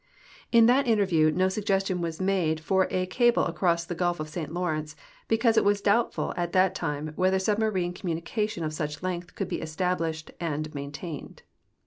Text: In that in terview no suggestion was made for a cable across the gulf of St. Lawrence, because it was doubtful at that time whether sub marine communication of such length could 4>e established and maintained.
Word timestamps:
In 0.51 0.65
that 0.65 0.87
in 0.87 0.97
terview 0.97 1.31
no 1.31 1.47
suggestion 1.47 2.01
was 2.01 2.19
made 2.19 2.59
for 2.59 2.87
a 2.89 3.05
cable 3.05 3.45
across 3.45 3.85
the 3.85 3.93
gulf 3.93 4.19
of 4.19 4.29
St. 4.29 4.51
Lawrence, 4.51 4.95
because 5.27 5.57
it 5.57 5.63
was 5.63 5.79
doubtful 5.79 6.33
at 6.35 6.53
that 6.53 6.73
time 6.73 7.13
whether 7.15 7.37
sub 7.37 7.59
marine 7.59 7.93
communication 7.93 8.63
of 8.63 8.73
such 8.73 9.03
length 9.03 9.35
could 9.35 9.49
4>e 9.49 9.61
established 9.61 10.31
and 10.39 10.73
maintained. 10.73 11.43